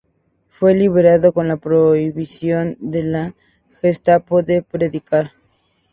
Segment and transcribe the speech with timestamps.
[0.49, 3.35] Fue liberado con la prohibición de la
[3.81, 5.31] Gestapo de predicar.